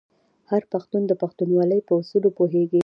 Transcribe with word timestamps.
هر 0.49 0.61
پښتون 0.71 1.01
د 1.07 1.11
پښتونولۍ 1.21 1.79
په 1.87 1.93
اصولو 2.01 2.29
پوهیږي. 2.37 2.79